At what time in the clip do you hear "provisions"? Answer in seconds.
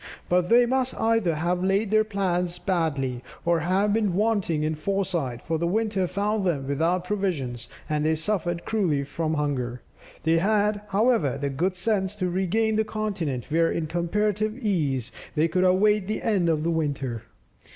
7.03-7.67